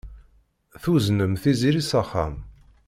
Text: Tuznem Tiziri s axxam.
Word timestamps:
Tuznem 0.81 1.33
Tiziri 1.41 1.81
s 1.89 1.91
axxam. 2.01 2.35